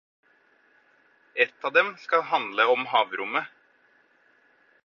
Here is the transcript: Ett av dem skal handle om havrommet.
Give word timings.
Ett 1.33 1.63
av 1.63 1.73
dem 1.73 1.97
skal 1.97 2.21
handle 2.21 2.65
om 2.65 2.85
havrommet. 2.85 3.45